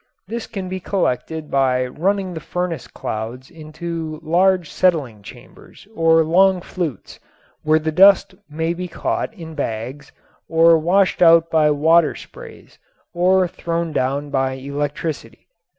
This 0.27 0.47
can 0.47 0.67
be 0.67 0.79
collected 0.79 1.51
by 1.51 1.85
running 1.85 2.33
the 2.33 2.39
furnace 2.39 2.87
clouds 2.87 3.51
into 3.51 4.19
large 4.23 4.67
settling 4.67 5.21
chambers 5.21 5.87
or 5.93 6.23
long 6.23 6.59
flues, 6.59 7.19
where 7.61 7.77
the 7.77 7.91
dust 7.91 8.33
may 8.49 8.73
be 8.73 8.87
caught 8.87 9.31
in 9.31 9.53
bags, 9.53 10.11
or 10.49 10.75
washed 10.79 11.21
out 11.21 11.51
by 11.51 11.69
water 11.69 12.15
sprays 12.15 12.79
or 13.13 13.47
thrown 13.47 13.91
down 13.93 14.31
by 14.31 14.53
electricity. 14.53 15.45